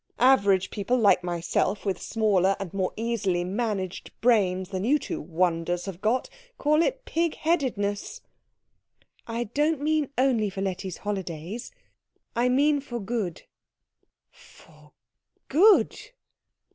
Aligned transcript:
Average 0.17 0.71
people 0.71 0.97
like 0.97 1.23
myself, 1.23 1.85
with 1.85 2.01
smaller 2.01 2.55
and 2.59 2.73
more 2.73 2.91
easily 2.97 3.43
managed 3.43 4.09
brains 4.19 4.69
than 4.69 4.83
you 4.83 4.97
two 4.97 5.21
wonders 5.21 5.85
have 5.85 6.01
got, 6.01 6.27
call 6.57 6.81
it 6.81 7.05
pigheadedness." 7.05 8.21
"I 9.27 9.43
don't 9.43 9.79
mean 9.79 10.09
only 10.17 10.49
for 10.49 10.61
Letty's 10.63 10.97
holidays; 10.97 11.71
I 12.35 12.49
mean 12.49 12.81
for 12.81 12.99
good." 12.99 13.43
"For 14.31 14.93
good?" 15.49 15.95